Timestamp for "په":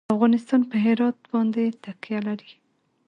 0.69-0.75